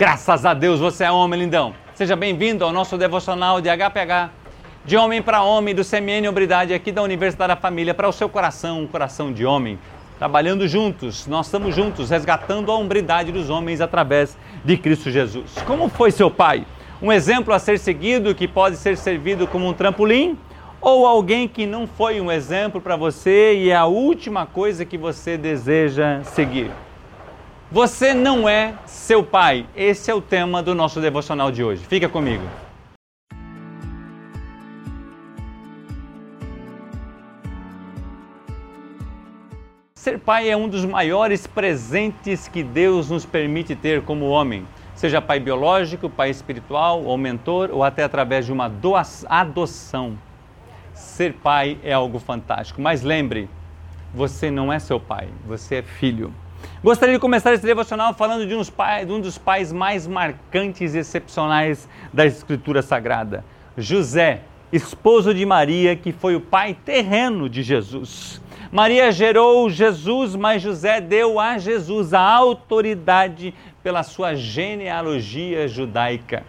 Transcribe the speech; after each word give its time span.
Graças 0.00 0.46
a 0.46 0.54
Deus 0.54 0.80
você 0.80 1.04
é 1.04 1.12
homem, 1.12 1.40
lindão. 1.40 1.74
Seja 1.92 2.16
bem-vindo 2.16 2.64
ao 2.64 2.72
nosso 2.72 2.96
devocional 2.96 3.60
de 3.60 3.68
HPH, 3.68 4.30
de 4.82 4.96
homem 4.96 5.20
para 5.20 5.42
homem, 5.42 5.74
do 5.74 5.84
CMN 5.84 6.26
Obridade, 6.26 6.72
aqui 6.72 6.90
da 6.90 7.02
Universidade 7.02 7.48
da 7.48 7.56
Família, 7.56 7.92
para 7.92 8.08
o 8.08 8.12
seu 8.12 8.26
coração, 8.26 8.80
um 8.80 8.86
coração 8.86 9.30
de 9.30 9.44
homem. 9.44 9.78
Trabalhando 10.18 10.66
juntos, 10.66 11.26
nós 11.26 11.48
estamos 11.48 11.76
juntos, 11.76 12.08
resgatando 12.08 12.72
a 12.72 12.76
hombridade 12.78 13.30
dos 13.30 13.50
homens 13.50 13.82
através 13.82 14.38
de 14.64 14.78
Cristo 14.78 15.10
Jesus. 15.10 15.52
Como 15.66 15.86
foi 15.90 16.10
seu 16.10 16.30
pai? 16.30 16.64
Um 17.02 17.12
exemplo 17.12 17.52
a 17.52 17.58
ser 17.58 17.78
seguido 17.78 18.34
que 18.34 18.48
pode 18.48 18.76
ser 18.76 18.96
servido 18.96 19.46
como 19.46 19.68
um 19.68 19.74
trampolim? 19.74 20.38
Ou 20.80 21.06
alguém 21.06 21.46
que 21.46 21.66
não 21.66 21.86
foi 21.86 22.22
um 22.22 22.32
exemplo 22.32 22.80
para 22.80 22.96
você 22.96 23.52
e 23.54 23.68
é 23.68 23.76
a 23.76 23.84
última 23.84 24.46
coisa 24.46 24.82
que 24.86 24.96
você 24.96 25.36
deseja 25.36 26.22
seguir? 26.24 26.70
Você 27.72 28.12
não 28.12 28.48
é 28.48 28.74
seu 28.84 29.22
pai. 29.22 29.64
Esse 29.76 30.10
é 30.10 30.14
o 30.14 30.20
tema 30.20 30.60
do 30.60 30.74
nosso 30.74 31.00
devocional 31.00 31.52
de 31.52 31.62
hoje. 31.62 31.84
Fica 31.86 32.08
comigo. 32.08 32.42
Ser 39.94 40.18
pai 40.18 40.50
é 40.50 40.56
um 40.56 40.68
dos 40.68 40.84
maiores 40.84 41.46
presentes 41.46 42.48
que 42.48 42.64
Deus 42.64 43.08
nos 43.08 43.24
permite 43.24 43.76
ter 43.76 44.02
como 44.02 44.26
homem. 44.26 44.66
Seja 44.96 45.22
pai 45.22 45.38
biológico, 45.38 46.10
pai 46.10 46.30
espiritual, 46.30 47.04
ou 47.04 47.16
mentor, 47.16 47.70
ou 47.72 47.84
até 47.84 48.02
através 48.02 48.46
de 48.46 48.52
uma 48.52 48.68
adoção. 49.28 50.18
Ser 50.92 51.34
pai 51.34 51.78
é 51.84 51.92
algo 51.92 52.18
fantástico. 52.18 52.82
Mas 52.82 53.02
lembre, 53.02 53.48
você 54.12 54.50
não 54.50 54.72
é 54.72 54.80
seu 54.80 54.98
pai, 54.98 55.28
você 55.46 55.76
é 55.76 55.82
filho. 55.82 56.34
Gostaria 56.82 57.14
de 57.14 57.20
começar 57.20 57.52
esse 57.52 57.64
devocional 57.64 58.14
falando 58.14 58.46
de, 58.46 58.54
uns 58.54 58.70
pai, 58.70 59.04
de 59.04 59.12
um 59.12 59.20
dos 59.20 59.36
pais 59.36 59.72
mais 59.72 60.06
marcantes 60.06 60.94
e 60.94 60.98
excepcionais 60.98 61.88
da 62.12 62.24
Escritura 62.24 62.80
Sagrada, 62.80 63.44
José, 63.76 64.42
esposo 64.72 65.34
de 65.34 65.44
Maria, 65.44 65.94
que 65.94 66.12
foi 66.12 66.36
o 66.36 66.40
pai 66.40 66.76
terreno 66.84 67.48
de 67.48 67.62
Jesus. 67.62 68.40
Maria 68.72 69.10
gerou 69.10 69.68
Jesus, 69.68 70.36
mas 70.36 70.62
José 70.62 71.00
deu 71.00 71.40
a 71.40 71.58
Jesus 71.58 72.14
a 72.14 72.20
autoridade 72.20 73.52
pela 73.82 74.02
sua 74.02 74.34
genealogia 74.34 75.66
judaica. 75.66 76.44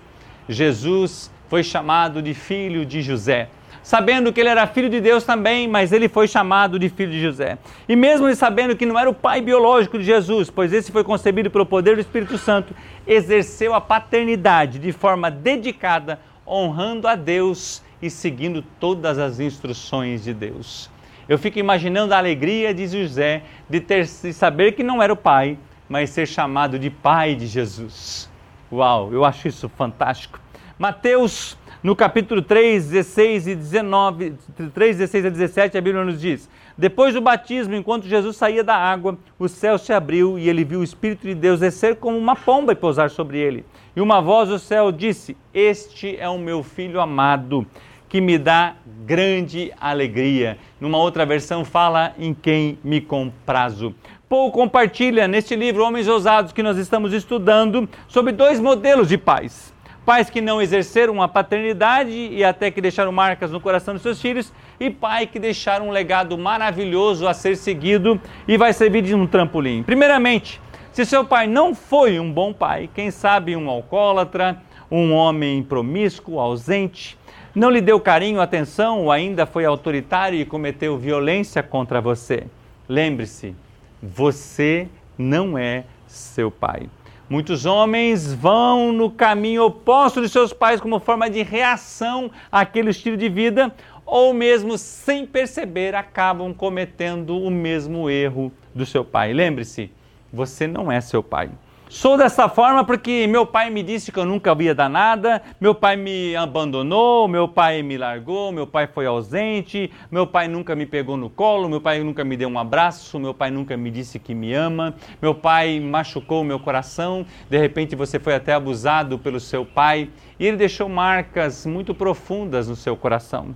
Jesus 0.48 1.32
foi 1.50 1.64
chamado 1.64 2.22
de 2.22 2.34
filho 2.34 2.86
de 2.86 3.02
José 3.02 3.50
sabendo 3.84 4.32
que 4.32 4.40
ele 4.40 4.50
era 4.50 4.68
filho 4.68 4.90
de 4.90 5.02
Deus 5.02 5.24
também, 5.24 5.68
mas 5.68 5.92
ele 5.92 6.08
foi 6.08 6.28
chamado 6.28 6.78
de 6.78 6.90
filho 6.90 7.12
de 7.12 7.22
José. 7.22 7.58
E 7.88 7.96
mesmo 7.96 8.28
ele 8.28 8.36
sabendo 8.36 8.76
que 8.76 8.86
não 8.86 8.98
era 8.98 9.10
o 9.10 9.14
pai 9.14 9.42
biológico 9.42 9.98
de 9.98 10.04
Jesus, 10.04 10.50
pois 10.50 10.74
esse 10.74 10.92
foi 10.92 11.04
concebido 11.04 11.50
pelo 11.50 11.66
poder 11.66 11.96
do 11.96 12.02
Espírito 12.02 12.38
Santo, 12.38 12.76
exerceu 13.06 13.74
a 13.74 13.82
paternidade 13.82 14.80
de 14.80 14.92
forma 14.92 15.32
dedicada, 15.32 16.20
honrando 16.48 17.08
a 17.08 17.16
Deus 17.16 17.82
e 18.02 18.10
seguindo 18.10 18.64
todas 18.80 19.18
as 19.18 19.40
instruções 19.40 20.24
de 20.24 20.34
Deus. 20.34 20.90
Eu 21.30 21.38
fico 21.38 21.60
imaginando 21.60 22.14
a 22.14 22.18
alegria 22.18 22.74
de 22.74 22.88
José 22.88 23.44
de 23.70 23.80
ter 23.80 24.06
de 24.06 24.34
saber 24.34 24.74
que 24.74 24.84
não 24.84 25.02
era 25.02 25.14
o 25.14 25.18
pai, 25.18 25.58
mas 25.88 26.10
ser 26.10 26.28
chamado 26.28 26.80
de 26.80 26.90
pai 26.90 27.36
de 27.36 27.48
Jesus. 27.48 28.30
Uau, 28.72 29.14
eu 29.14 29.24
acho 29.24 29.48
isso 29.48 29.70
fantástico. 29.70 30.40
Mateus 30.80 31.58
no 31.84 31.96
capítulo 31.96 32.44
3, 32.44 32.90
16 32.90 33.48
e 33.48 33.56
19, 33.56 34.36
3, 34.72 34.98
16 34.98 35.26
a 35.26 35.30
17, 35.30 35.78
a 35.78 35.82
Bíblia 35.82 36.06
nos 36.06 36.22
diz: 36.22 36.48
Depois 36.78 37.14
do 37.14 37.22
batismo, 37.22 37.76
enquanto 37.76 38.08
Jesus 38.08 38.38
saía 38.38 38.64
da 38.64 38.76
água, 38.76 39.18
o 39.40 39.48
céu 39.48 39.78
se 39.78 39.92
abriu 39.92 40.38
e 40.38 40.48
ele 40.48 40.64
viu 40.64 40.82
o 40.82 40.84
Espírito 40.84 41.26
de 41.26 41.34
Deus 41.34 41.60
descer 41.60 41.96
como 41.96 42.18
uma 42.18 42.36
pomba 42.36 42.74
e 42.74 42.76
pousar 42.76 43.10
sobre 43.10 43.40
ele. 43.40 43.66
E 43.96 44.02
uma 44.02 44.22
voz 44.22 44.50
do 44.50 44.60
céu 44.60 44.92
disse: 44.92 45.36
Este 45.54 46.16
é 46.18 46.30
o 46.30 46.38
meu 46.38 46.62
filho 46.62 47.02
amado, 47.02 47.66
que 48.08 48.22
me 48.22 48.38
dá 48.38 48.76
grande 49.04 49.74
alegria. 49.82 50.60
Numa 50.80 51.00
outra 51.00 51.26
versão, 51.26 51.66
fala 51.66 52.14
em 52.20 52.32
quem 52.32 52.78
me 52.84 53.02
comprazo. 53.02 53.96
Paul 54.30 54.52
compartilha 54.52 55.28
neste 55.28 55.56
livro 55.56 55.84
Homens 55.84 56.08
Ousados 56.08 56.54
que 56.54 56.64
nós 56.64 56.78
estamos 56.78 57.12
estudando 57.12 57.90
sobre 58.08 58.32
dois 58.32 58.60
modelos 58.60 59.10
de 59.10 59.18
pais 59.18 59.71
pais 60.06 60.30
que 60.30 60.42
não 60.42 60.62
exerceram 60.62 61.22
a 61.22 61.28
paternidade 61.28 62.12
e 62.12 62.44
até 62.44 62.72
que 62.72 62.82
deixaram 62.82 63.12
marcas 63.12 63.52
no 63.52 63.60
coração 63.60 63.94
dos 63.94 64.04
seus 64.04 64.22
filhos, 64.22 64.52
e 64.80 64.90
pai 64.90 65.28
que 65.28 65.40
deixaram 65.40 65.90
um 65.90 65.92
legado 65.92 66.38
maravilhoso 66.38 67.28
a 67.28 67.34
ser 67.34 67.56
seguido 67.56 68.20
e 68.48 68.58
vai 68.58 68.74
servir 68.74 69.04
de 69.04 69.14
um 69.14 69.28
trampolim. 69.28 69.84
Primeiramente, 69.84 70.60
se 70.92 71.06
seu 71.06 71.24
pai 71.24 71.48
não 71.48 71.76
foi 71.76 72.20
um 72.20 72.32
bom 72.32 72.52
pai, 72.52 72.90
quem 72.94 73.12
sabe 73.12 73.56
um 73.56 73.70
alcoólatra, 73.70 74.62
um 74.90 75.14
homem 75.14 75.64
promíscuo, 75.64 76.40
ausente, 76.40 77.18
não 77.54 77.70
lhe 77.70 77.82
deu 77.82 78.00
carinho, 78.00 78.42
atenção 78.42 79.02
ou 79.02 79.12
ainda 79.12 79.46
foi 79.46 79.66
autoritário 79.66 80.40
e 80.40 80.46
cometeu 80.46 80.98
violência 80.98 81.62
contra 81.62 82.02
você, 82.02 82.46
lembre-se, 82.90 83.56
você 84.02 84.88
não 85.18 85.58
é 85.58 85.84
seu 86.08 86.50
pai. 86.50 86.90
Muitos 87.32 87.66
homens 87.66 88.34
vão 88.34 88.92
no 88.92 89.10
caminho 89.10 89.64
oposto 89.64 90.22
de 90.22 90.28
seus 90.28 90.52
pais 90.52 90.82
como 90.82 91.00
forma 91.00 91.30
de 91.30 91.42
reação 91.44 92.30
àquele 92.52 92.90
estilo 92.90 93.16
de 93.16 93.30
vida, 93.30 93.74
ou 94.06 94.34
mesmo 94.34 94.78
sem 94.78 95.26
perceber 95.26 95.96
acabam 95.96 96.54
cometendo 96.54 97.38
o 97.38 97.50
mesmo 97.50 98.10
erro 98.10 98.52
do 98.76 98.86
seu 98.86 99.06
pai. 99.06 99.32
Lembre-se, 99.32 99.90
você 100.34 100.68
não 100.68 100.92
é 100.92 101.00
seu 101.00 101.24
pai. 101.24 101.50
Sou 101.92 102.16
dessa 102.16 102.48
forma 102.48 102.86
porque 102.86 103.28
meu 103.28 103.46
pai 103.46 103.70
me 103.70 103.84
disse 103.84 104.14
que 104.14 104.18
eu 104.18 104.24
nunca 104.24 104.56
ia 104.62 104.74
dar 104.74 104.88
nada, 104.88 105.42
meu 105.60 105.76
pai 105.76 105.98
me 105.98 106.34
abandonou, 106.38 107.28
meu 107.28 107.50
pai 107.50 107.84
me 107.84 107.98
largou, 107.98 108.50
meu 108.50 108.66
pai 108.66 108.88
foi 108.88 109.06
ausente, 109.06 109.92
meu 110.10 110.26
pai 110.26 110.48
nunca 110.48 110.74
me 110.74 110.86
pegou 110.86 111.18
no 111.18 111.30
colo, 111.30 111.68
meu 111.68 111.82
pai 111.82 112.02
nunca 112.02 112.24
me 112.24 112.38
deu 112.38 112.48
um 112.48 112.58
abraço, 112.58 113.20
meu 113.20 113.34
pai 113.34 113.52
nunca 113.52 113.76
me 113.76 113.92
disse 113.92 114.20
que 114.20 114.34
me 114.34 114.54
ama, 114.54 114.96
meu 115.22 115.36
pai 115.36 115.82
machucou 115.82 116.46
meu 116.46 116.62
coração, 116.62 117.26
de 117.50 117.58
repente 117.58 117.94
você 117.94 118.18
foi 118.18 118.36
até 118.36 118.54
abusado 118.54 119.20
pelo 119.20 119.42
seu 119.42 119.66
pai 119.66 120.10
e 120.40 120.48
ele 120.48 120.56
deixou 120.56 120.88
marcas 120.88 121.66
muito 121.66 121.94
profundas 121.94 122.70
no 122.70 122.76
seu 122.78 122.96
coração. 122.96 123.54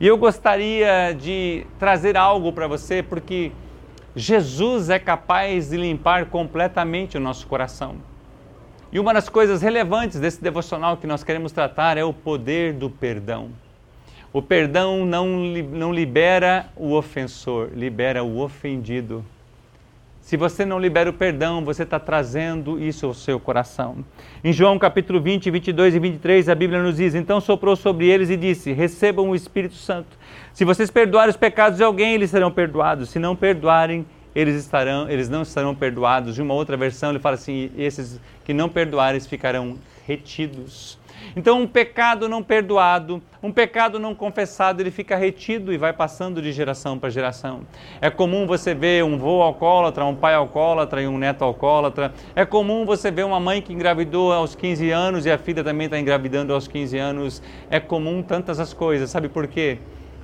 E 0.00 0.06
eu 0.06 0.16
gostaria 0.16 1.12
de 1.12 1.66
trazer 1.78 2.16
algo 2.16 2.54
para 2.54 2.66
você 2.66 3.02
porque 3.02 3.52
Jesus 4.18 4.88
é 4.88 4.98
capaz 4.98 5.68
de 5.68 5.76
limpar 5.76 6.24
completamente 6.30 7.18
o 7.18 7.20
nosso 7.20 7.46
coração. 7.46 7.96
E 8.90 8.98
uma 8.98 9.12
das 9.12 9.28
coisas 9.28 9.60
relevantes 9.60 10.18
desse 10.18 10.42
devocional 10.42 10.96
que 10.96 11.06
nós 11.06 11.22
queremos 11.22 11.52
tratar 11.52 11.98
é 11.98 12.02
o 12.02 12.14
poder 12.14 12.72
do 12.72 12.88
perdão. 12.88 13.50
O 14.32 14.40
perdão 14.40 15.04
não, 15.04 15.26
não 15.26 15.92
libera 15.92 16.70
o 16.74 16.94
ofensor, 16.94 17.68
libera 17.74 18.24
o 18.24 18.40
ofendido. 18.40 19.22
Se 20.26 20.36
você 20.36 20.64
não 20.64 20.80
libera 20.80 21.08
o 21.08 21.12
perdão, 21.12 21.64
você 21.64 21.84
está 21.84 22.00
trazendo 22.00 22.82
isso 22.82 23.06
ao 23.06 23.14
seu 23.14 23.38
coração. 23.38 24.04
Em 24.42 24.52
João 24.52 24.76
capítulo 24.76 25.20
20, 25.20 25.52
22 25.52 25.94
e 25.94 26.00
23, 26.00 26.48
a 26.48 26.54
Bíblia 26.56 26.82
nos 26.82 26.96
diz: 26.96 27.14
Então 27.14 27.40
soprou 27.40 27.76
sobre 27.76 28.08
eles 28.08 28.28
e 28.28 28.36
disse: 28.36 28.72
Recebam 28.72 29.30
o 29.30 29.36
Espírito 29.36 29.76
Santo. 29.76 30.18
Se 30.52 30.64
vocês 30.64 30.90
perdoarem 30.90 31.30
os 31.30 31.36
pecados 31.36 31.76
de 31.76 31.84
alguém, 31.84 32.12
eles 32.12 32.30
serão 32.30 32.50
perdoados. 32.50 33.10
Se 33.10 33.20
não 33.20 33.36
perdoarem, 33.36 34.04
eles, 34.34 34.56
estarão, 34.56 35.08
eles 35.08 35.28
não 35.28 35.42
estarão 35.42 35.76
perdoados. 35.76 36.34
De 36.34 36.42
uma 36.42 36.54
outra 36.54 36.76
versão, 36.76 37.10
ele 37.10 37.20
fala 37.20 37.36
assim: 37.36 37.70
esses 37.78 38.20
que 38.44 38.52
não 38.52 38.68
perdoarem 38.68 39.20
ficarão 39.20 39.78
retidos. 40.08 40.98
Então, 41.34 41.60
um 41.60 41.66
pecado 41.66 42.28
não 42.28 42.42
perdoado, 42.42 43.22
um 43.42 43.52
pecado 43.52 43.98
não 43.98 44.14
confessado, 44.14 44.80
ele 44.80 44.90
fica 44.90 45.16
retido 45.16 45.72
e 45.72 45.76
vai 45.76 45.92
passando 45.92 46.40
de 46.40 46.50
geração 46.52 46.98
para 46.98 47.10
geração. 47.10 47.60
É 48.00 48.10
comum 48.10 48.46
você 48.46 48.74
ver 48.74 49.04
um 49.04 49.18
vô 49.18 49.42
alcoólatra, 49.42 50.04
um 50.04 50.14
pai 50.14 50.34
alcoólatra 50.34 51.02
e 51.02 51.06
um 51.06 51.18
neto 51.18 51.44
alcoólatra. 51.44 52.12
É 52.34 52.44
comum 52.44 52.84
você 52.84 53.10
ver 53.10 53.24
uma 53.24 53.38
mãe 53.38 53.60
que 53.60 53.72
engravidou 53.72 54.32
aos 54.32 54.54
15 54.54 54.90
anos 54.90 55.26
e 55.26 55.30
a 55.30 55.38
filha 55.38 55.62
também 55.62 55.84
está 55.86 55.98
engravidando 55.98 56.52
aos 56.52 56.66
15 56.66 56.98
anos. 56.98 57.42
É 57.70 57.78
comum 57.78 58.22
tantas 58.22 58.58
as 58.58 58.72
coisas. 58.72 59.10
Sabe 59.10 59.28
por 59.28 59.46
quê? 59.46 59.78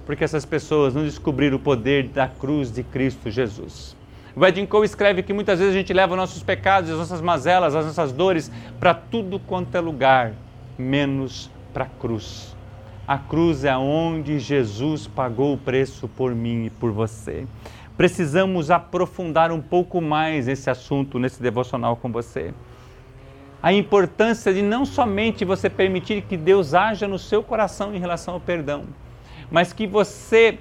Porque 0.07 0.25
essas 0.25 0.45
pessoas 0.45 0.95
não 0.95 1.05
descobriram 1.05 1.57
o 1.57 1.61
poder 1.61 2.09
da 2.09 2.27
cruz 2.27 2.73
de 2.73 2.83
Cristo 2.83 3.31
Jesus. 3.31 3.97
O 4.35 4.47
Edin 4.47 4.65
Cole 4.65 4.87
escreve 4.87 5.23
que 5.23 5.33
muitas 5.33 5.59
vezes 5.59 5.75
a 5.75 5.77
gente 5.77 5.93
leva 5.93 6.17
nossos 6.17 6.43
pecados, 6.43 6.91
as 6.91 6.97
nossas 6.97 7.21
mazelas, 7.21 7.75
as 7.75 7.85
nossas 7.85 8.13
dores 8.13 8.51
para 8.81 8.95
tudo 8.95 9.39
quanto 9.39 9.77
é 9.77 9.81
lugar 9.81 10.33
menos 10.79 11.51
para 11.73 11.85
a 11.85 11.89
cruz. 11.89 12.57
A 13.07 13.19
cruz 13.19 13.65
é 13.65 13.77
onde 13.77 14.39
Jesus 14.39 15.07
pagou 15.07 15.55
o 15.55 15.59
preço 15.59 16.07
por 16.09 16.35
mim 16.35 16.67
e 16.67 16.71
por 16.71 16.93
você. 16.93 17.47
Precisamos 17.97 18.71
aprofundar 18.71 19.53
um 19.53 19.61
pouco 19.61 20.01
mais 20.01 20.49
esse 20.49 20.71
assunto 20.71 21.19
nesse 21.19 21.43
devocional 21.43 21.97
com 21.97 22.11
você. 22.11 22.55
A 23.63 23.73
importância 23.73 24.53
de 24.53 24.63
não 24.63 24.85
somente 24.85 25.45
você 25.45 25.71
permitir 25.71 26.23
que 26.23 26.37
Deus 26.37 26.75
haja 26.75 27.07
no 27.07 27.19
seu 27.19 27.43
coração 27.43 27.95
em 27.95 27.99
relação 27.99 28.35
ao 28.35 28.41
perdão, 28.41 28.85
mas 29.51 29.73
que 29.73 29.87
você 29.87 30.59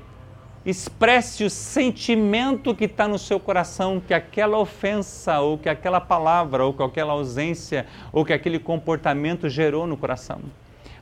expresse 0.65 1.43
o 1.43 1.49
sentimento 1.49 2.75
que 2.75 2.85
está 2.85 3.07
no 3.07 3.17
seu 3.17 3.39
coração 3.39 3.99
que 3.99 4.13
aquela 4.13 4.57
ofensa, 4.57 5.39
ou 5.39 5.57
que 5.57 5.67
aquela 5.67 5.99
palavra, 5.99 6.65
ou 6.65 6.73
que 6.73 6.83
aquela 6.83 7.13
ausência, 7.13 7.85
ou 8.11 8.23
que 8.23 8.33
aquele 8.33 8.59
comportamento 8.59 9.49
gerou 9.49 9.87
no 9.87 9.97
coração. 9.97 10.41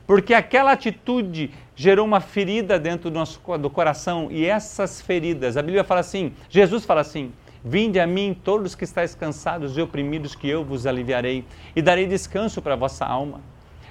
Porque 0.06 0.34
aquela 0.34 0.72
atitude 0.72 1.50
gerou 1.76 2.04
uma 2.04 2.20
ferida 2.20 2.78
dentro 2.78 3.10
do 3.10 3.14
nosso 3.14 3.40
do 3.58 3.70
coração 3.70 4.28
e 4.30 4.44
essas 4.44 5.00
feridas, 5.00 5.56
a 5.56 5.62
Bíblia 5.62 5.84
fala 5.84 6.00
assim, 6.00 6.32
Jesus 6.48 6.84
fala 6.84 7.02
assim: 7.02 7.32
Vinde 7.62 8.00
a 8.00 8.06
mim 8.06 8.34
todos 8.42 8.74
que 8.74 8.84
estáis 8.84 9.14
cansados 9.14 9.76
e 9.76 9.82
oprimidos, 9.82 10.34
que 10.34 10.48
eu 10.48 10.64
vos 10.64 10.86
aliviarei 10.86 11.44
e 11.76 11.82
darei 11.82 12.06
descanso 12.06 12.62
para 12.62 12.72
a 12.72 12.76
vossa 12.76 13.04
alma. 13.04 13.40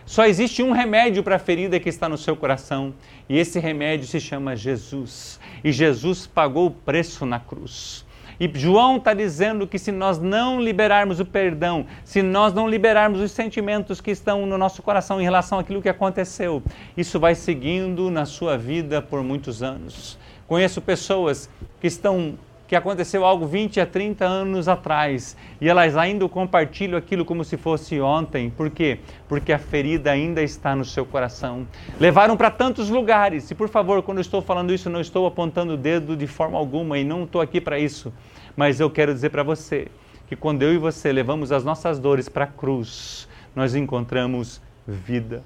Só 0.10 0.26
existe 0.26 0.64
um 0.64 0.72
remédio 0.72 1.22
para 1.22 1.36
a 1.36 1.40
ferida 1.40 1.80
que 1.80 1.88
está 1.88 2.10
no 2.10 2.18
seu 2.18 2.36
coração, 2.36 2.96
e 3.30 3.38
esse 3.38 3.60
remédio 3.60 4.08
se 4.08 4.20
chama 4.20 4.56
Jesus. 4.56 5.40
E 5.64 5.72
Jesus 5.72 6.26
pagou 6.26 6.66
o 6.66 6.72
preço 6.72 7.28
na 7.28 7.40
cruz. 7.40 8.04
E 8.40 8.50
João 8.52 8.98
está 8.98 9.14
dizendo 9.14 9.68
que 9.68 9.78
se 9.78 9.92
nós 9.92 10.18
não 10.18 10.60
liberarmos 10.60 11.20
o 11.20 11.26
perdão, 11.26 11.86
se 12.04 12.24
nós 12.24 12.56
não 12.56 12.68
liberarmos 12.68 13.22
os 13.22 13.32
sentimentos 13.32 14.02
que 14.02 14.10
estão 14.10 14.48
no 14.48 14.58
nosso 14.58 14.82
coração 14.82 15.22
em 15.22 15.24
relação 15.24 15.60
àquilo 15.60 15.80
que 15.80 15.90
aconteceu, 15.90 16.64
isso 16.98 17.20
vai 17.20 17.36
seguindo 17.36 18.10
na 18.10 18.26
sua 18.26 18.58
vida 18.58 19.04
por 19.04 19.22
muitos 19.22 19.62
anos. 19.62 20.18
Conheço 20.48 20.82
pessoas 20.82 21.48
que 21.80 21.86
estão 21.86 22.34
que 22.70 22.76
aconteceu 22.76 23.26
algo 23.26 23.48
20 23.48 23.82
a 23.82 23.86
30 23.88 24.24
anos 24.24 24.68
atrás 24.68 25.36
e 25.60 25.68
elas 25.68 25.98
ainda 25.98 26.30
compartilham 26.30 27.00
aquilo 27.00 27.26
como 27.26 27.44
se 27.44 27.58
fosse 27.58 28.00
ontem. 28.00 28.52
Por 28.52 28.70
quê? 28.70 29.00
Porque 29.28 29.52
a 29.52 29.58
ferida 29.58 30.12
ainda 30.12 30.44
está 30.44 30.76
no 30.76 30.86
seu 30.86 31.04
coração. 31.04 31.66
Levaram 32.00 32.38
para 32.38 32.52
tantos 32.52 32.88
lugares. 32.88 33.50
E 33.50 33.56
por 33.56 33.70
favor, 33.70 34.04
quando 34.04 34.20
eu 34.20 34.22
estou 34.22 34.40
falando 34.40 34.72
isso, 34.72 34.88
não 34.88 35.02
estou 35.02 35.26
apontando 35.26 35.74
o 35.74 35.78
dedo 35.78 36.16
de 36.16 36.28
forma 36.28 36.60
alguma 36.60 37.00
e 37.00 37.04
não 37.04 37.24
estou 37.24 37.42
aqui 37.42 37.60
para 37.60 37.80
isso. 37.80 38.14
Mas 38.56 38.80
eu 38.80 38.88
quero 38.88 39.16
dizer 39.16 39.32
para 39.32 39.42
você 39.42 39.88
que 40.28 40.36
quando 40.36 40.62
eu 40.62 40.72
e 40.72 40.78
você 40.78 41.12
levamos 41.12 41.52
as 41.52 41.64
nossas 41.64 41.98
dores 41.98 42.30
para 42.30 42.44
a 42.44 42.48
cruz, 42.48 43.28
nós 43.56 43.74
encontramos 43.74 44.62
vida. 44.88 45.42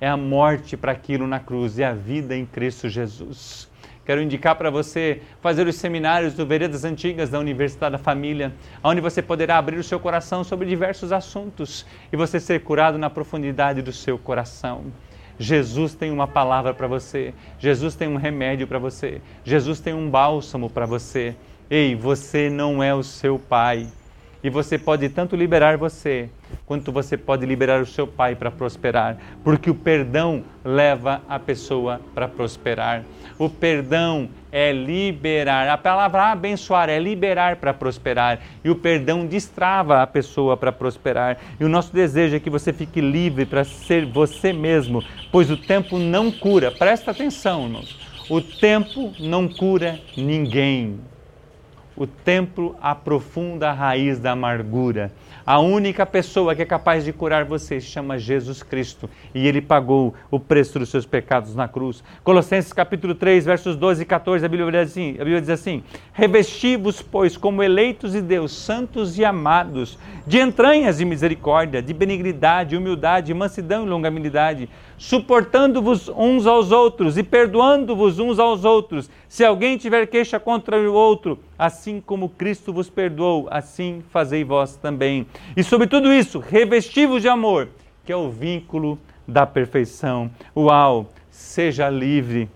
É 0.00 0.06
a 0.06 0.16
morte 0.16 0.76
para 0.76 0.92
aquilo 0.92 1.26
na 1.26 1.40
cruz 1.40 1.78
e 1.78 1.82
a 1.82 1.92
vida 1.92 2.36
em 2.36 2.46
Cristo 2.46 2.88
Jesus. 2.88 3.68
Quero 4.06 4.22
indicar 4.22 4.54
para 4.54 4.70
você 4.70 5.20
fazer 5.42 5.66
os 5.66 5.74
seminários 5.74 6.32
do 6.32 6.46
Veredas 6.46 6.84
Antigas 6.84 7.28
da 7.28 7.40
Universidade 7.40 7.90
da 7.90 7.98
Família, 7.98 8.54
onde 8.82 9.00
você 9.00 9.20
poderá 9.20 9.58
abrir 9.58 9.78
o 9.78 9.82
seu 9.82 9.98
coração 9.98 10.44
sobre 10.44 10.68
diversos 10.68 11.10
assuntos 11.10 11.84
e 12.12 12.16
você 12.16 12.38
ser 12.38 12.60
curado 12.60 12.96
na 12.98 13.10
profundidade 13.10 13.82
do 13.82 13.92
seu 13.92 14.16
coração. 14.16 14.84
Jesus 15.40 15.92
tem 15.92 16.12
uma 16.12 16.28
palavra 16.28 16.72
para 16.72 16.86
você, 16.86 17.34
Jesus 17.58 17.96
tem 17.96 18.06
um 18.06 18.16
remédio 18.16 18.68
para 18.68 18.78
você, 18.78 19.20
Jesus 19.44 19.80
tem 19.80 19.92
um 19.92 20.08
bálsamo 20.08 20.70
para 20.70 20.86
você. 20.86 21.34
Ei, 21.68 21.96
você 21.96 22.48
não 22.48 22.80
é 22.80 22.94
o 22.94 23.02
seu 23.02 23.40
pai. 23.40 23.88
E 24.42 24.50
você 24.50 24.78
pode 24.78 25.08
tanto 25.08 25.34
liberar 25.34 25.76
você, 25.76 26.28
quanto 26.64 26.92
você 26.92 27.16
pode 27.16 27.44
liberar 27.46 27.80
o 27.80 27.86
seu 27.86 28.06
pai 28.06 28.34
para 28.34 28.50
prosperar, 28.50 29.16
porque 29.42 29.70
o 29.70 29.74
perdão 29.74 30.44
leva 30.64 31.22
a 31.28 31.38
pessoa 31.38 32.00
para 32.14 32.28
prosperar. 32.28 33.02
O 33.38 33.50
perdão 33.50 34.28
é 34.50 34.72
liberar. 34.72 35.68
A 35.68 35.76
palavra 35.76 36.32
abençoar 36.32 36.88
é 36.88 36.98
liberar 36.98 37.56
para 37.56 37.74
prosperar. 37.74 38.40
E 38.64 38.70
o 38.70 38.76
perdão 38.76 39.26
destrava 39.26 40.02
a 40.02 40.06
pessoa 40.06 40.56
para 40.56 40.72
prosperar. 40.72 41.36
E 41.60 41.64
o 41.64 41.68
nosso 41.68 41.92
desejo 41.92 42.36
é 42.36 42.40
que 42.40 42.48
você 42.48 42.72
fique 42.72 43.00
livre 43.00 43.44
para 43.44 43.64
ser 43.64 44.06
você 44.06 44.52
mesmo, 44.52 45.02
pois 45.30 45.50
o 45.50 45.56
tempo 45.56 45.98
não 45.98 46.30
cura. 46.30 46.70
Presta 46.70 47.10
atenção, 47.10 47.64
irmãos. 47.64 47.98
O 48.28 48.40
tempo 48.40 49.12
não 49.20 49.46
cura 49.46 50.00
ninguém. 50.16 50.98
O 51.96 52.06
tempo 52.06 52.76
aprofunda 52.82 53.70
a 53.70 53.72
raiz 53.72 54.18
da 54.18 54.32
amargura. 54.32 55.10
A 55.46 55.60
única 55.60 56.04
pessoa 56.04 56.54
que 56.54 56.60
é 56.60 56.66
capaz 56.66 57.04
de 57.04 57.12
curar 57.12 57.44
você 57.44 57.80
se 57.80 57.86
chama 57.86 58.18
Jesus 58.18 58.62
Cristo 58.62 59.08
e 59.34 59.46
ele 59.46 59.62
pagou 59.62 60.12
o 60.30 60.38
preço 60.38 60.78
dos 60.78 60.90
seus 60.90 61.06
pecados 61.06 61.54
na 61.54 61.66
cruz. 61.66 62.04
Colossenses 62.22 62.72
capítulo 62.72 63.14
3, 63.14 63.46
versos 63.46 63.76
12 63.76 64.02
e 64.02 64.04
14, 64.04 64.44
a 64.44 64.48
Bíblia 64.48 64.70
diz 64.70 64.90
assim: 64.90 65.10
a 65.14 65.24
Bíblia 65.24 65.40
diz 65.40 65.48
assim 65.48 65.82
Revesti-vos, 66.12 67.00
pois, 67.00 67.36
como 67.36 67.62
eleitos 67.62 68.12
de 68.12 68.20
Deus, 68.20 68.52
santos 68.52 69.16
e 69.18 69.24
amados, 69.24 69.98
de 70.26 70.38
entranhas 70.38 70.98
de 70.98 71.04
misericórdia, 71.04 71.80
de 71.80 71.94
benignidade, 71.94 72.76
humildade, 72.76 73.32
mansidão 73.32 73.86
e 73.86 73.88
longanimidade, 73.88 74.68
suportando-vos 74.98 76.08
uns 76.08 76.46
aos 76.46 76.70
outros 76.70 77.18
e 77.18 77.22
perdoando-vos 77.22 78.18
uns 78.18 78.38
aos 78.38 78.64
outros, 78.64 79.10
se 79.28 79.44
alguém 79.44 79.76
tiver 79.76 80.06
queixa 80.06 80.40
contra 80.40 80.78
o 80.78 80.92
outro, 80.92 81.38
assim 81.58 82.00
como 82.00 82.28
Cristo 82.28 82.72
vos 82.72 82.88
perdoou, 82.88 83.46
assim 83.50 84.02
fazei 84.10 84.44
vós 84.44 84.76
também. 84.76 85.26
E 85.56 85.62
sobre 85.62 85.86
tudo 85.86 86.12
isso, 86.12 86.38
revesti-vos 86.38 87.22
de 87.22 87.28
amor, 87.28 87.68
que 88.04 88.12
é 88.12 88.16
o 88.16 88.30
vínculo 88.30 88.98
da 89.26 89.46
perfeição. 89.46 90.30
Uau! 90.56 91.10
Seja 91.30 91.90
livre. 91.90 92.48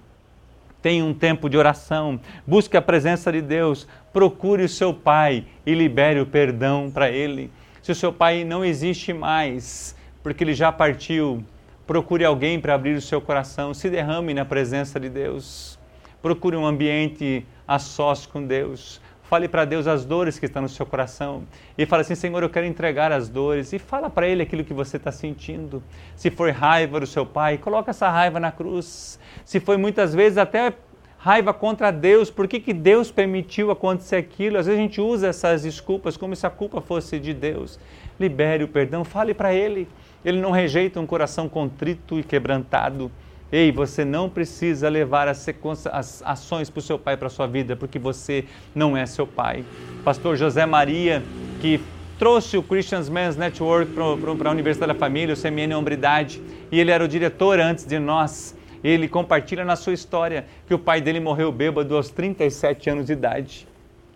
Tenha 0.81 1.05
um 1.05 1.13
tempo 1.13 1.51
de 1.51 1.59
oração, 1.59 2.19
busque 2.47 2.75
a 2.75 2.81
presença 2.81 3.31
de 3.31 3.43
Deus, 3.43 3.87
procure 4.11 4.65
o 4.65 4.69
seu 4.69 4.95
pai 4.95 5.45
e 5.67 5.75
libere 5.75 6.19
o 6.19 6.25
perdão 6.25 6.91
para 6.91 7.11
ele. 7.11 7.51
Se 7.83 7.93
o 7.93 7.95
seu 7.95 8.11
pai 8.11 8.45
não 8.45 8.65
existe 8.65 9.13
mais, 9.13 9.95
porque 10.23 10.43
ele 10.43 10.55
já 10.55 10.73
partiu, 10.73 11.45
procure 11.91 12.25
alguém 12.25 12.61
para 12.61 12.77
abrir 12.77 12.93
o 12.93 13.01
seu 13.01 13.21
coração, 13.21 13.75
se 13.75 13.91
derrame 13.91 14.33
na 14.33 14.45
presença 14.45 15.01
de 15.01 15.09
Deus. 15.09 15.77
Procure 16.23 16.57
um 16.57 16.65
ambiente 16.65 17.45
a 17.67 17.81
sós 17.81 18.25
com 18.25 18.47
Deus. 18.47 19.01
Fale 19.25 19.49
para 19.49 19.65
Deus 19.65 19.89
as 19.89 20.05
dores 20.05 20.39
que 20.39 20.47
estão 20.47 20.63
no 20.63 20.69
seu 20.69 20.87
coração 20.87 21.43
e 21.77 21.85
fale 21.85 22.03
assim: 22.03 22.15
Senhor, 22.15 22.45
eu 22.45 22.49
quero 22.49 22.65
entregar 22.65 23.11
as 23.11 23.29
dores. 23.29 23.73
E 23.73 23.79
fala 23.81 24.09
para 24.09 24.29
Ele 24.29 24.41
aquilo 24.41 24.63
que 24.63 24.73
você 24.73 24.99
está 24.99 25.11
sentindo. 25.11 25.83
Se 26.15 26.31
foi 26.31 26.53
raiva 26.53 27.01
do 27.01 27.09
seu 27.09 27.27
pai, 27.27 27.59
coloca 27.59 27.91
essa 27.91 28.09
raiva 28.09 28.39
na 28.39 28.53
cruz. 28.53 29.19
Se 29.45 29.59
foi 29.59 29.77
muitas 29.77 30.15
vezes 30.15 30.39
até 30.39 30.73
raiva 31.19 31.53
contra 31.53 31.91
Deus, 31.91 32.31
por 32.31 32.47
que, 32.47 32.61
que 32.61 32.73
Deus 32.73 33.11
permitiu 33.11 33.73
acontecer 33.73 34.15
aquilo? 34.15 34.59
Às 34.59 34.67
vezes 34.67 34.79
a 34.79 34.83
gente 34.83 35.01
usa 35.01 35.27
essas 35.27 35.63
desculpas 35.63 36.17
como 36.17 36.37
se 36.37 36.47
a 36.47 36.51
culpa 36.51 36.81
fosse 36.81 37.19
de 37.19 37.35
Deus. 37.35 37.81
Libere 38.21 38.63
o 38.63 38.69
perdão, 38.69 39.05
fale 39.05 39.35
para 39.35 39.53
Ele. 39.53 39.89
Ele 40.25 40.41
não 40.41 40.51
rejeita 40.51 41.01
um 41.01 41.07
coração 41.07 41.49
contrito 41.49 42.19
e 42.19 42.23
quebrantado. 42.23 43.11
Ei, 43.51 43.73
você 43.73 44.05
não 44.05 44.29
precisa 44.29 44.89
levar 44.89 45.27
as, 45.27 45.49
as 45.91 46.23
ações 46.25 46.69
para 46.69 46.79
o 46.79 46.83
seu 46.83 46.99
pai, 46.99 47.17
para 47.17 47.27
a 47.27 47.31
sua 47.31 47.47
vida, 47.47 47.75
porque 47.75 47.99
você 47.99 48.45
não 48.75 48.97
é 48.97 49.07
seu 49.07 49.27
pai. 49.27 49.65
Pastor 50.05 50.37
José 50.37 50.67
Maria, 50.67 51.23
que 51.61 51.81
trouxe 52.19 52.59
o 52.59 52.63
Christian 52.63 53.03
Men's 53.11 53.37
Network 53.37 53.93
para 53.93 54.51
a 54.51 54.53
Universidade 54.53 54.93
da 54.93 54.99
Família, 54.99 55.35
o 55.35 55.41
CMN 55.41 55.75
Hombridade, 55.75 56.41
e 56.71 56.79
ele 56.79 56.91
era 56.91 57.03
o 57.03 57.09
diretor 57.09 57.59
antes 57.59 57.87
de 57.87 57.99
nós. 57.99 58.55
Ele 58.85 59.09
compartilha 59.09 59.65
na 59.65 59.75
sua 59.75 59.95
história 59.95 60.45
que 60.67 60.75
o 60.75 60.79
pai 60.79 61.01
dele 61.01 61.19
morreu 61.19 61.51
bêbado 61.51 61.97
aos 61.97 62.11
37 62.11 62.91
anos 62.91 63.07
de 63.07 63.15
idade. 63.15 63.67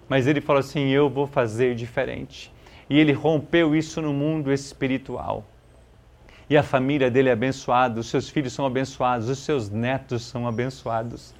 Mas 0.07 0.27
ele 0.27 0.41
falou 0.41 0.61
assim: 0.61 0.89
Eu 0.89 1.09
vou 1.09 1.27
fazer 1.27 1.75
diferente. 1.75 2.53
E 2.89 2.99
ele 2.99 3.13
rompeu 3.13 3.75
isso 3.75 4.01
no 4.01 4.13
mundo 4.13 4.53
espiritual 4.53 5.45
e 6.49 6.57
a 6.57 6.63
família 6.63 7.11
dele 7.11 7.29
é 7.29 7.33
abençoada, 7.33 8.01
os 8.01 8.09
seus 8.09 8.29
filhos 8.29 8.53
são 8.53 8.67
abençoados, 8.67 9.29
os 9.29 9.39
seus 9.39 9.71
netos 9.71 10.23
são 10.23 10.47
abençoados. 10.47 11.35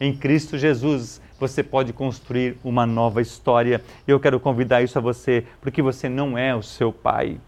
Em 0.00 0.14
Cristo 0.14 0.56
Jesus, 0.56 1.20
você 1.38 1.62
pode 1.62 1.92
construir 1.92 2.56
uma 2.64 2.86
nova 2.86 3.20
história. 3.20 3.82
Eu 4.06 4.20
quero 4.20 4.38
convidar 4.38 4.82
isso 4.82 4.98
a 4.98 5.00
você, 5.00 5.44
porque 5.60 5.82
você 5.82 6.08
não 6.08 6.36
é 6.36 6.54
o 6.54 6.62
seu 6.62 6.92
pai. 6.92 7.40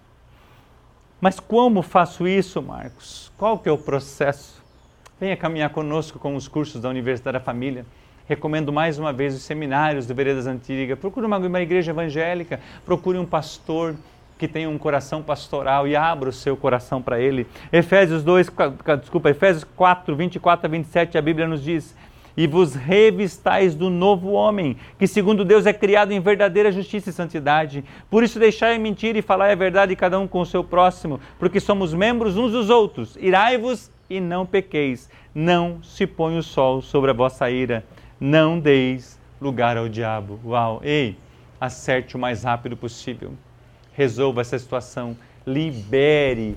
Mas 1.20 1.38
como 1.38 1.82
faço 1.82 2.26
isso, 2.26 2.62
Marcos? 2.62 3.30
Qual 3.36 3.58
que 3.58 3.68
é 3.68 3.72
o 3.72 3.78
processo? 3.78 4.62
Venha 5.20 5.36
caminhar 5.36 5.70
conosco 5.70 6.18
com 6.18 6.34
os 6.34 6.48
cursos 6.48 6.80
da 6.80 6.88
Universidade 6.88 7.38
da 7.38 7.44
Família. 7.44 7.84
Recomendo 8.26 8.72
mais 8.72 8.98
uma 8.98 9.12
vez 9.12 9.34
os 9.34 9.42
seminários 9.42 10.06
do 10.06 10.14
Veredas 10.14 10.46
Antigas. 10.46 10.98
Procure 10.98 11.26
uma, 11.26 11.36
uma 11.36 11.60
igreja 11.60 11.90
evangélica, 11.90 12.60
procure 12.86 13.18
um 13.18 13.26
pastor, 13.26 13.96
que 14.40 14.48
tenha 14.48 14.70
um 14.70 14.78
coração 14.78 15.22
pastoral 15.22 15.86
e 15.86 15.94
abra 15.94 16.30
o 16.30 16.32
seu 16.32 16.56
coração 16.56 17.02
para 17.02 17.20
ele. 17.20 17.46
Efésios 17.70 18.24
2, 18.24 18.50
desculpa, 18.98 19.28
Efésios 19.28 19.64
4, 19.76 20.16
24 20.16 20.66
a 20.66 20.70
27, 20.70 21.18
a 21.18 21.22
Bíblia 21.22 21.46
nos 21.46 21.62
diz: 21.62 21.94
E 22.34 22.46
vos 22.46 22.74
revistais 22.74 23.74
do 23.74 23.90
novo 23.90 24.30
homem, 24.30 24.78
que 24.98 25.06
segundo 25.06 25.44
Deus 25.44 25.66
é 25.66 25.74
criado 25.74 26.12
em 26.12 26.20
verdadeira 26.20 26.72
justiça 26.72 27.10
e 27.10 27.12
santidade. 27.12 27.84
Por 28.08 28.24
isso 28.24 28.38
deixai 28.38 28.76
a 28.76 28.78
mentira 28.78 29.18
e 29.18 29.22
falai 29.22 29.52
a 29.52 29.54
verdade 29.54 29.94
cada 29.94 30.18
um 30.18 30.26
com 30.26 30.40
o 30.40 30.46
seu 30.46 30.64
próximo, 30.64 31.20
porque 31.38 31.60
somos 31.60 31.92
membros 31.92 32.38
uns 32.38 32.52
dos 32.52 32.70
outros. 32.70 33.18
Irai-vos 33.20 33.90
e 34.08 34.20
não 34.20 34.46
pequeis. 34.46 35.10
Não 35.34 35.82
se 35.82 36.06
põe 36.06 36.38
o 36.38 36.42
sol 36.42 36.80
sobre 36.80 37.10
a 37.10 37.14
vossa 37.14 37.50
ira. 37.50 37.84
Não 38.18 38.58
deis 38.58 39.20
lugar 39.38 39.76
ao 39.76 39.86
diabo. 39.86 40.40
Uau! 40.46 40.80
Ei, 40.82 41.18
acerte 41.60 42.16
o 42.16 42.18
mais 42.18 42.42
rápido 42.42 42.74
possível 42.74 43.34
resolva 44.00 44.40
essa 44.40 44.58
situação, 44.58 45.14
libere 45.46 46.56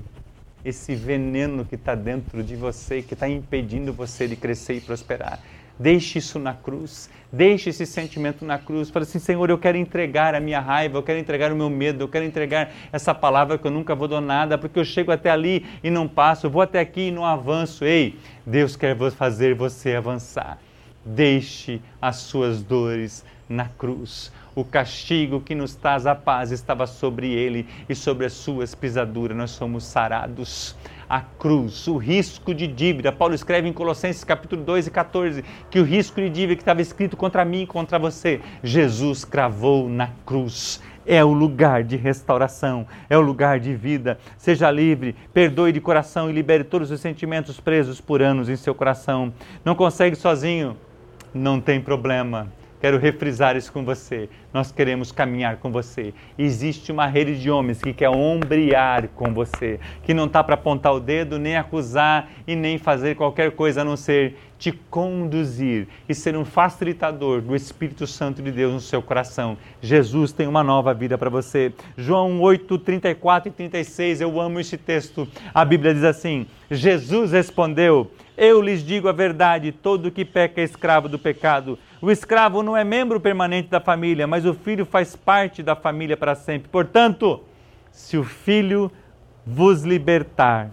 esse 0.64 0.94
veneno 0.94 1.62
que 1.62 1.74
está 1.74 1.94
dentro 1.94 2.42
de 2.42 2.56
você, 2.56 3.02
que 3.02 3.12
está 3.12 3.28
impedindo 3.28 3.92
você 3.92 4.26
de 4.26 4.34
crescer 4.34 4.76
e 4.76 4.80
prosperar. 4.80 5.38
Deixe 5.78 6.20
isso 6.20 6.38
na 6.38 6.54
cruz. 6.54 7.10
Deixe 7.30 7.68
esse 7.68 7.84
sentimento 7.84 8.46
na 8.46 8.58
cruz. 8.58 8.88
Fala 8.88 9.02
assim, 9.02 9.18
Senhor, 9.18 9.50
eu 9.50 9.58
quero 9.58 9.76
entregar 9.76 10.34
a 10.34 10.40
minha 10.40 10.58
raiva, 10.58 10.96
eu 10.96 11.02
quero 11.02 11.18
entregar 11.18 11.52
o 11.52 11.56
meu 11.56 11.68
medo, 11.68 12.04
eu 12.04 12.08
quero 12.08 12.24
entregar 12.24 12.72
essa 12.90 13.14
palavra 13.14 13.58
que 13.58 13.66
eu 13.66 13.70
nunca 13.70 13.94
vou 13.94 14.08
dar 14.08 14.22
nada, 14.22 14.56
porque 14.56 14.78
eu 14.78 14.84
chego 14.84 15.12
até 15.12 15.28
ali 15.28 15.66
e 15.82 15.90
não 15.90 16.08
passo, 16.08 16.46
eu 16.46 16.50
vou 16.50 16.62
até 16.62 16.80
aqui 16.80 17.08
e 17.08 17.10
não 17.10 17.26
avanço. 17.26 17.84
Ei, 17.84 18.18
Deus 18.46 18.74
quer 18.74 18.96
fazer 19.10 19.54
você 19.54 19.94
avançar. 19.94 20.58
Deixe 21.04 21.82
as 22.00 22.16
suas 22.16 22.62
dores 22.62 23.22
na 23.46 23.68
cruz. 23.68 24.32
O 24.56 24.64
castigo 24.64 25.40
que 25.40 25.52
nos 25.52 25.74
traz 25.74 26.06
a 26.06 26.14
paz 26.14 26.52
estava 26.52 26.86
sobre 26.86 27.32
ele 27.32 27.66
e 27.88 27.94
sobre 27.94 28.24
as 28.24 28.32
suas 28.34 28.72
pisaduras 28.72 29.36
nós 29.36 29.50
somos 29.50 29.84
sarados 29.84 30.76
a 31.08 31.20
cruz, 31.20 31.88
o 31.88 31.96
risco 31.96 32.54
de 32.54 32.68
dívida. 32.68 33.10
Paulo 33.10 33.34
escreve 33.34 33.68
em 33.68 33.72
Colossenses 33.72 34.22
capítulo 34.22 34.62
2 34.62 34.86
e 34.86 34.90
14 34.92 35.44
que 35.68 35.80
o 35.80 35.84
risco 35.84 36.20
de 36.20 36.30
dívida 36.30 36.54
que 36.54 36.62
estava 36.62 36.80
escrito 36.80 37.16
contra 37.16 37.44
mim 37.44 37.62
e 37.62 37.66
contra 37.66 37.98
você, 37.98 38.40
Jesus 38.62 39.24
cravou 39.24 39.88
na 39.88 40.10
cruz. 40.24 40.80
É 41.04 41.22
o 41.22 41.32
lugar 41.32 41.82
de 41.82 41.96
restauração, 41.96 42.86
é 43.10 43.18
o 43.18 43.20
lugar 43.20 43.58
de 43.58 43.74
vida. 43.74 44.18
Seja 44.38 44.70
livre, 44.70 45.16
perdoe 45.34 45.72
de 45.72 45.80
coração 45.80 46.30
e 46.30 46.32
libere 46.32 46.64
todos 46.64 46.92
os 46.92 47.00
sentimentos 47.00 47.60
presos 47.60 48.00
por 48.00 48.22
anos 48.22 48.48
em 48.48 48.56
seu 48.56 48.74
coração. 48.74 49.34
Não 49.64 49.74
consegue 49.74 50.16
sozinho? 50.16 50.76
Não 51.34 51.60
tem 51.60 51.80
problema 51.80 52.48
Quero 52.84 52.98
refrisar 52.98 53.56
isso 53.56 53.72
com 53.72 53.82
você. 53.82 54.28
Nós 54.52 54.70
queremos 54.70 55.10
caminhar 55.10 55.56
com 55.56 55.72
você. 55.72 56.12
Existe 56.36 56.92
uma 56.92 57.06
rede 57.06 57.40
de 57.40 57.50
homens 57.50 57.80
que 57.80 57.94
quer 57.94 58.10
ombrear 58.10 59.08
com 59.16 59.32
você, 59.32 59.80
que 60.02 60.12
não 60.12 60.26
está 60.26 60.44
para 60.44 60.52
apontar 60.52 60.92
o 60.92 61.00
dedo, 61.00 61.38
nem 61.38 61.56
acusar 61.56 62.30
e 62.46 62.54
nem 62.54 62.76
fazer 62.76 63.16
qualquer 63.16 63.52
coisa 63.52 63.80
a 63.80 63.84
não 63.86 63.96
ser 63.96 64.36
te 64.58 64.70
conduzir 64.90 65.88
e 66.06 66.14
ser 66.14 66.36
um 66.36 66.44
facilitador 66.44 67.40
do 67.40 67.56
Espírito 67.56 68.06
Santo 68.06 68.42
de 68.42 68.52
Deus 68.52 68.74
no 68.74 68.80
seu 68.80 69.00
coração. 69.00 69.56
Jesus 69.80 70.30
tem 70.32 70.46
uma 70.46 70.62
nova 70.62 70.92
vida 70.92 71.16
para 71.16 71.30
você. 71.30 71.72
João 71.96 72.38
8, 72.38 72.78
34 72.78 73.48
e 73.48 73.52
36, 73.52 74.20
eu 74.20 74.38
amo 74.38 74.60
esse 74.60 74.76
texto. 74.76 75.26
A 75.54 75.64
Bíblia 75.64 75.94
diz 75.94 76.04
assim: 76.04 76.46
Jesus 76.70 77.32
respondeu. 77.32 78.10
Eu 78.36 78.60
lhes 78.60 78.84
digo 78.84 79.08
a 79.08 79.12
verdade: 79.12 79.70
todo 79.70 80.10
que 80.10 80.24
peca 80.24 80.60
é 80.60 80.64
escravo 80.64 81.08
do 81.08 81.18
pecado. 81.18 81.78
O 82.04 82.10
escravo 82.10 82.62
não 82.62 82.76
é 82.76 82.84
membro 82.84 83.18
permanente 83.18 83.70
da 83.70 83.80
família, 83.80 84.26
mas 84.26 84.44
o 84.44 84.52
filho 84.52 84.84
faz 84.84 85.16
parte 85.16 85.62
da 85.62 85.74
família 85.74 86.18
para 86.18 86.34
sempre. 86.34 86.68
Portanto, 86.68 87.42
se 87.90 88.18
o 88.18 88.22
filho 88.22 88.92
vos 89.46 89.84
libertar, 89.84 90.70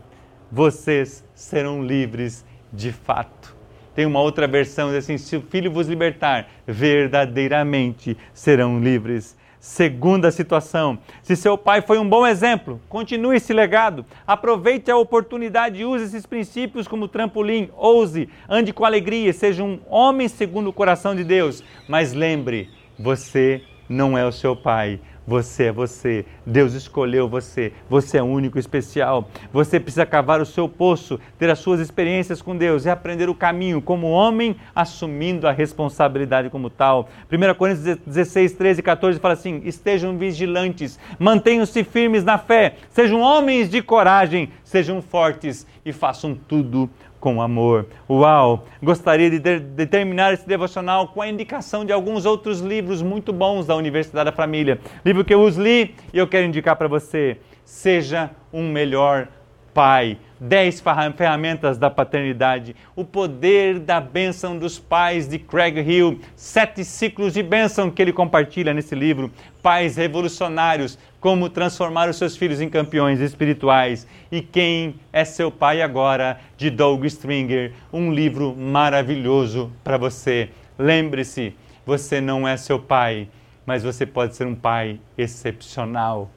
vocês 0.51 1.23
serão 1.33 1.81
livres 1.81 2.45
de 2.73 2.91
fato. 2.91 3.55
Tem 3.95 4.05
uma 4.05 4.19
outra 4.19 4.45
versão 4.45 4.89
assim: 4.89 5.17
se 5.17 5.37
o 5.37 5.41
filho 5.41 5.71
vos 5.71 5.87
libertar, 5.87 6.49
verdadeiramente 6.67 8.17
serão 8.33 8.77
livres. 8.81 9.37
Segunda 9.61 10.31
situação: 10.31 10.97
se 11.21 11.35
seu 11.35 11.55
pai 11.55 11.83
foi 11.83 11.99
um 11.99 12.09
bom 12.09 12.25
exemplo, 12.25 12.81
continue 12.89 13.37
esse 13.37 13.53
legado. 13.53 14.03
Aproveite 14.25 14.89
a 14.89 14.97
oportunidade 14.97 15.79
e 15.79 15.85
use 15.85 16.05
esses 16.05 16.25
princípios 16.25 16.87
como 16.87 17.07
trampolim. 17.07 17.69
Ouse, 17.77 18.27
ande 18.49 18.73
com 18.73 18.83
alegria, 18.83 19.31
seja 19.31 19.63
um 19.63 19.79
homem 19.87 20.27
segundo 20.27 20.71
o 20.71 20.73
coração 20.73 21.15
de 21.15 21.23
Deus. 21.23 21.63
Mas 21.87 22.11
lembre, 22.11 22.71
você 22.97 23.61
não 23.87 24.17
é 24.17 24.25
o 24.25 24.31
seu 24.31 24.55
pai, 24.55 24.99
você 25.31 25.67
é 25.67 25.71
você. 25.71 26.25
Deus 26.45 26.73
escolheu 26.73 27.25
você. 27.29 27.71
Você 27.89 28.17
é 28.17 28.23
único, 28.23 28.59
especial. 28.59 29.29
Você 29.53 29.79
precisa 29.79 30.05
cavar 30.05 30.41
o 30.41 30.45
seu 30.45 30.67
poço, 30.67 31.17
ter 31.39 31.49
as 31.49 31.59
suas 31.59 31.79
experiências 31.79 32.41
com 32.41 32.57
Deus 32.57 32.83
e 32.83 32.89
aprender 32.89 33.29
o 33.29 33.33
caminho 33.33 33.81
como 33.81 34.11
homem, 34.11 34.57
assumindo 34.75 35.47
a 35.47 35.53
responsabilidade 35.53 36.49
como 36.49 36.69
tal. 36.69 37.07
1 37.31 37.53
Coríntios 37.55 37.97
16, 38.05 38.51
13 38.51 38.79
e 38.81 38.83
14 38.83 39.19
fala 39.21 39.33
assim: 39.33 39.61
estejam 39.63 40.17
vigilantes, 40.17 40.99
mantenham-se 41.17 41.81
firmes 41.85 42.25
na 42.25 42.37
fé, 42.37 42.75
sejam 42.89 43.21
homens 43.21 43.69
de 43.69 43.81
coragem, 43.81 44.49
sejam 44.65 45.01
fortes 45.01 45.65
e 45.85 45.93
façam 45.93 46.35
tudo 46.35 46.89
com 47.21 47.41
amor. 47.41 47.85
Uau! 48.09 48.65
Gostaria 48.83 49.29
de, 49.29 49.39
de, 49.39 49.59
de, 49.59 49.85
terminar 49.85 50.33
esse 50.33 50.45
devocional 50.45 51.07
com 51.07 51.21
a 51.21 51.29
indicação 51.29 51.85
de 51.85 51.93
alguns 51.93 52.25
outros 52.25 52.59
livros 52.59 53.01
muito 53.01 53.31
bons 53.31 53.67
da 53.67 53.75
Universidade 53.75 54.25
da 54.25 54.35
Família. 54.35 54.79
Livro 55.05 55.23
que 55.23 55.33
eu 55.33 55.41
os 55.41 55.55
li 55.55 55.95
e 56.11 56.17
eu 56.17 56.27
quero 56.27 56.47
indicar 56.47 56.75
para 56.75 56.87
você. 56.87 57.37
Seja 57.63 58.31
um 58.51 58.69
melhor 58.69 59.27
pai. 59.73 60.17
Dez 60.39 60.81
ferramentas 61.15 61.77
da 61.77 61.89
paternidade. 61.89 62.75
O 62.95 63.05
poder 63.05 63.79
da 63.79 64.01
bênção 64.01 64.57
dos 64.57 64.79
pais 64.79 65.27
de 65.27 65.37
Craig 65.37 65.77
Hill. 65.77 66.19
Sete 66.35 66.83
ciclos 66.83 67.33
de 67.33 67.43
bênção 67.43 67.91
que 67.91 68.01
ele 68.01 68.11
compartilha 68.11 68.73
nesse 68.73 68.95
livro. 68.95 69.31
Pais 69.61 69.95
revolucionários. 69.95 70.97
Como 71.21 71.49
transformar 71.49 72.09
os 72.09 72.17
seus 72.17 72.35
filhos 72.35 72.59
em 72.59 72.67
campeões 72.67 73.21
espirituais. 73.21 74.07
E 74.31 74.41
quem 74.41 74.95
é 75.13 75.23
seu 75.23 75.49
pai 75.49 75.81
agora? 75.81 76.41
De 76.57 76.69
Doug 76.69 77.05
Stringer. 77.05 77.73
Um 77.93 78.11
livro 78.11 78.53
maravilhoso 78.53 79.71
para 79.83 79.97
você. 79.97 80.49
Lembre-se, 80.77 81.55
você 81.85 82.19
não 82.19 82.47
é 82.47 82.57
seu 82.57 82.79
pai, 82.79 83.29
mas 83.65 83.83
você 83.83 84.03
pode 84.03 84.35
ser 84.35 84.47
um 84.47 84.55
pai 84.55 84.99
excepcional. 85.15 86.29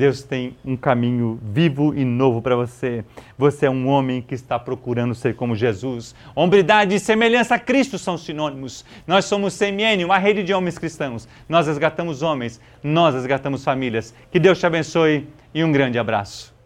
Deus 0.00 0.22
tem 0.22 0.56
um 0.64 0.78
caminho 0.78 1.38
vivo 1.42 1.94
e 1.94 2.06
novo 2.06 2.40
para 2.40 2.56
você. 2.56 3.04
Você 3.36 3.66
é 3.66 3.70
um 3.70 3.86
homem 3.86 4.22
que 4.22 4.34
está 4.34 4.58
procurando 4.58 5.14
ser 5.14 5.36
como 5.36 5.54
Jesus. 5.54 6.14
Hombridade 6.34 6.94
e 6.94 6.98
semelhança 6.98 7.56
a 7.56 7.58
Cristo 7.58 7.98
são 7.98 8.16
sinônimos. 8.16 8.82
Nós 9.06 9.26
somos 9.26 9.58
CMN, 9.58 10.02
uma 10.06 10.16
rede 10.16 10.42
de 10.42 10.54
homens 10.54 10.78
cristãos. 10.78 11.28
Nós 11.46 11.66
resgatamos 11.66 12.22
homens, 12.22 12.58
nós 12.82 13.14
resgatamos 13.14 13.62
famílias. 13.62 14.14
Que 14.32 14.40
Deus 14.40 14.58
te 14.58 14.64
abençoe 14.64 15.28
e 15.52 15.62
um 15.62 15.70
grande 15.70 15.98
abraço. 15.98 16.59